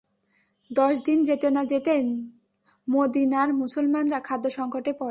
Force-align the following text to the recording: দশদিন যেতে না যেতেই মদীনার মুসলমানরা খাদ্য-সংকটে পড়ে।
দশদিন 0.73 1.23
যেতে 1.23 1.49
না 1.49 1.65
যেতেই 1.65 2.01
মদীনার 2.89 3.53
মুসলমানরা 3.53 4.19
খাদ্য-সংকটে 4.19 4.93
পড়ে। 4.93 4.99